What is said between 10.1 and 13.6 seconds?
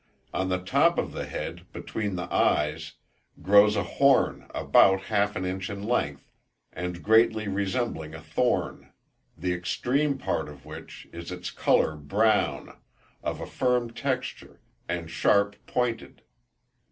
part of which is in colour brown, of a